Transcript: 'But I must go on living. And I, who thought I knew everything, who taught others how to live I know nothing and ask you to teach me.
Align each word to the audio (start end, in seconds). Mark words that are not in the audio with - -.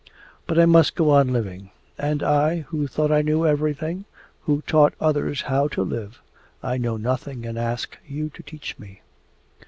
'But 0.47 0.57
I 0.57 0.65
must 0.65 0.95
go 0.95 1.11
on 1.11 1.31
living. 1.31 1.69
And 1.95 2.23
I, 2.23 2.61
who 2.69 2.87
thought 2.87 3.11
I 3.11 3.21
knew 3.21 3.45
everything, 3.45 4.05
who 4.41 4.63
taught 4.65 4.95
others 4.99 5.41
how 5.43 5.67
to 5.77 5.83
live 5.83 6.23
I 6.63 6.79
know 6.79 6.97
nothing 6.97 7.45
and 7.45 7.55
ask 7.55 7.95
you 8.07 8.31
to 8.31 8.41
teach 8.41 8.79
me. 8.79 9.03